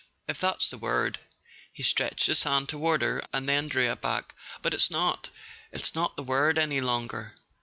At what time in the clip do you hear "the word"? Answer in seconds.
0.67-1.19, 6.15-6.57